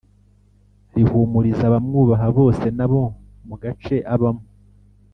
Rihumuriza 0.95 1.63
abamwubaha 1.69 2.27
bose 2.37 2.65
nabo 2.77 3.01
mugace 3.47 3.95
abamo 4.13 4.43